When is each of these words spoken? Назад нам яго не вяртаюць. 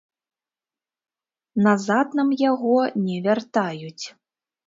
Назад 1.67 2.17
нам 2.19 2.29
яго 2.51 2.77
не 3.09 3.17
вяртаюць. 3.27 4.05